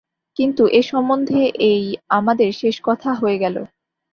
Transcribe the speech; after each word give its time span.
কিন্তু 0.37 0.63
এ 0.71 0.81
সম্বন্ধে 0.81 1.41
এই 1.69 1.83
আমাদের 2.09 2.49
শেষ 2.53 2.75
কথা 2.83 3.09
হয়ে 3.13 3.37
গেল। 3.37 3.55